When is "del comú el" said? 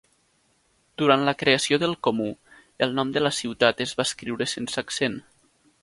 1.83-2.99